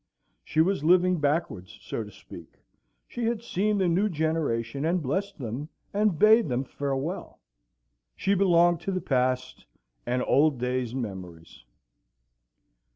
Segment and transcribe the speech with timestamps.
[0.43, 2.57] She was living backwards, so to speak.
[3.07, 7.39] She had seen the new generation, and blessed them, and bade them farewell.
[8.15, 9.67] She belonged to the past,
[10.07, 11.65] and old days and memories.